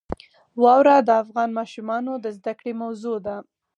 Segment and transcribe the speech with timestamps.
[0.61, 3.35] واوره د افغان ماشومانو د زده کړې موضوع ده.